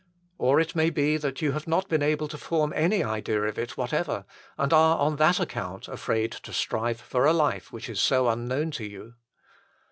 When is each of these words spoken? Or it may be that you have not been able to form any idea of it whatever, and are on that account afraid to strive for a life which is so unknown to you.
Or 0.39 0.59
it 0.59 0.75
may 0.75 0.89
be 0.89 1.17
that 1.17 1.43
you 1.43 1.51
have 1.51 1.67
not 1.67 1.87
been 1.87 2.01
able 2.01 2.27
to 2.29 2.37
form 2.39 2.73
any 2.75 3.03
idea 3.03 3.43
of 3.43 3.59
it 3.59 3.77
whatever, 3.77 4.25
and 4.57 4.73
are 4.73 4.97
on 4.97 5.17
that 5.17 5.39
account 5.39 5.87
afraid 5.87 6.31
to 6.31 6.51
strive 6.53 6.99
for 6.99 7.27
a 7.27 7.33
life 7.33 7.71
which 7.71 7.87
is 7.87 7.99
so 7.99 8.27
unknown 8.27 8.71
to 8.71 8.83
you. 8.85 9.13